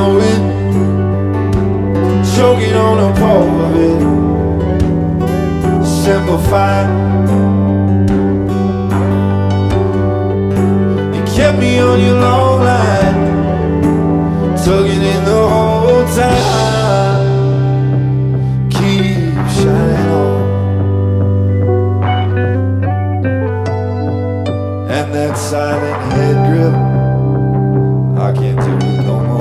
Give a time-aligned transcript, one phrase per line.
[0.00, 0.44] the wind,
[2.34, 4.00] choking on a pole of it,
[5.84, 6.78] simplify.
[11.14, 13.18] You kept me on your long line,
[14.64, 17.26] tugging in the whole time.
[18.70, 20.40] Keep shining on,
[24.96, 26.74] and that silent head grip,
[28.18, 29.39] I can't do it no more.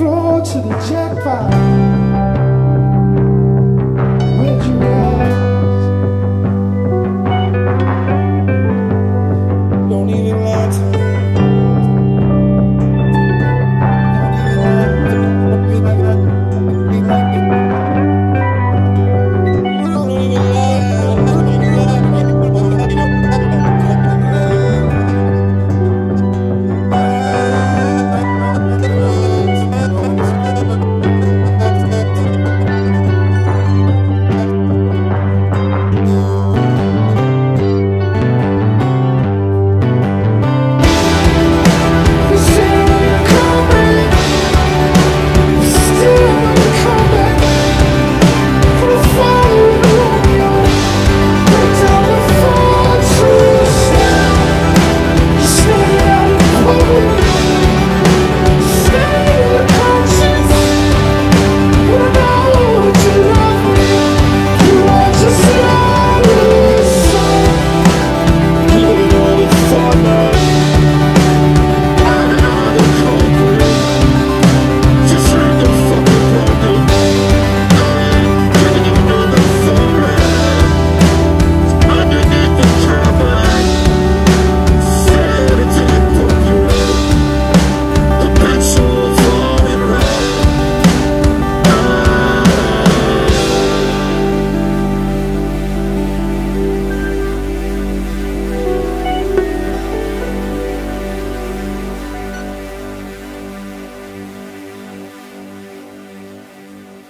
[0.00, 2.09] floor to the jackpot.